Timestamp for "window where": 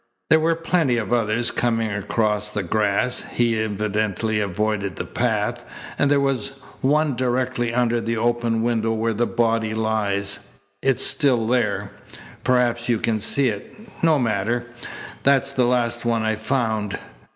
8.63-9.13